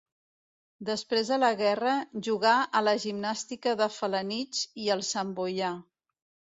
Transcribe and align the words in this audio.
Després 0.87 1.29
de 1.33 1.37
la 1.43 1.49
guerra 1.59 1.93
jugà 2.29 2.55
a 2.79 2.83
la 2.89 2.97
Gimnàstica 3.05 3.77
de 3.85 3.93
Felanitx 4.01 4.67
i 4.89 4.93
al 4.99 5.09
Santboià. 5.15 5.75